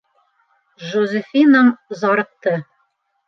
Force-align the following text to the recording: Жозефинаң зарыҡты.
Жозефинаң 0.93 1.69
зарыҡты. 2.01 2.55